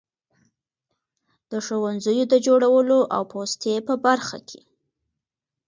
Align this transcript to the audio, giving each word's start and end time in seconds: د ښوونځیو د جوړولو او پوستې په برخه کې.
د 1.51 1.51
ښوونځیو 1.65 2.23
د 2.33 2.35
جوړولو 2.45 2.99
او 3.15 3.21
پوستې 3.31 3.73
په 3.87 3.93
برخه 4.05 4.37
کې. 4.49 4.61